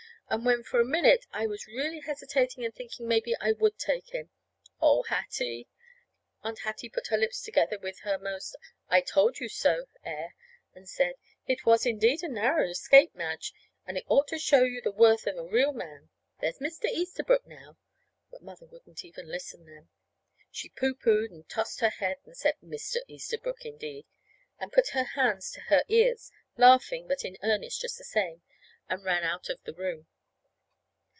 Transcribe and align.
And 0.31 0.45
when 0.45 0.63
for 0.63 0.79
a 0.79 0.85
minute 0.85 1.25
I 1.33 1.45
was 1.45 1.67
really 1.67 1.99
hesitating 1.99 2.63
and 2.63 2.73
thinking 2.73 3.03
that 3.05 3.09
maybe 3.09 3.35
I 3.41 3.51
would 3.51 3.77
take 3.77 4.11
him. 4.13 4.29
Oh, 4.81 5.03
Hattie!" 5.03 5.67
And 6.41 6.51
Aunt 6.51 6.59
Hattie 6.59 6.87
put 6.87 7.07
her 7.07 7.17
lips 7.17 7.41
together 7.41 7.77
with 7.77 7.99
her 8.03 8.17
most 8.17 8.55
I 8.87 9.01
told 9.01 9.39
you 9.41 9.49
so 9.49 9.87
air, 10.05 10.33
and 10.73 10.87
said: 10.87 11.15
"It 11.47 11.65
was, 11.65 11.85
indeed, 11.85 12.23
a 12.23 12.29
narrow 12.29 12.69
escape, 12.69 13.13
Madge; 13.13 13.51
and 13.85 13.97
it 13.97 14.05
ought 14.07 14.29
to 14.29 14.37
show 14.39 14.63
you 14.63 14.79
the 14.79 14.93
worth 14.93 15.27
of 15.27 15.35
a 15.35 15.43
real 15.43 15.73
man. 15.73 16.09
There's 16.39 16.59
Mr. 16.59 16.85
Easterbrook, 16.85 17.45
now" 17.45 17.75
But 18.31 18.41
Mother 18.41 18.67
wouldn't 18.67 19.03
even 19.03 19.27
listen 19.27 19.65
then. 19.65 19.89
She 20.49 20.69
pooh 20.69 20.95
poohed 20.95 21.31
and 21.31 21.49
tossed 21.49 21.81
her 21.81 21.89
head, 21.89 22.19
and 22.23 22.37
said, 22.37 22.53
"Mr. 22.63 22.99
Easterbrook, 23.05 23.65
indeed!" 23.65 24.05
and 24.59 24.71
put 24.71 24.91
her 24.95 25.03
hands 25.03 25.51
to 25.51 25.59
her 25.63 25.83
ears, 25.89 26.31
laughing, 26.55 27.05
but 27.05 27.25
in 27.25 27.37
earnest 27.43 27.81
just 27.81 27.97
the 27.97 28.05
same, 28.05 28.43
and 28.87 29.03
ran 29.03 29.25
out 29.25 29.49
of 29.49 29.61
the 29.63 29.73
room. 29.73 30.07